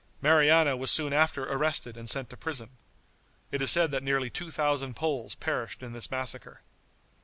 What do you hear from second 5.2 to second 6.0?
perished in